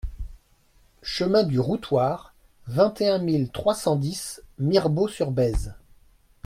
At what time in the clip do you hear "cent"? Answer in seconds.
3.75-3.95